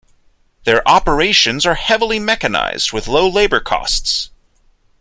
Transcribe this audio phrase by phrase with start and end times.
[0.63, 4.31] Their operations are heavily mechanized with low labor costs.